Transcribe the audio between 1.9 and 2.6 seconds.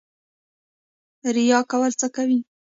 څه کوي؟